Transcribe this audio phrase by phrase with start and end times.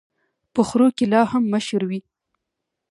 [0.53, 1.99] په خرو کي لا هم مشر وي.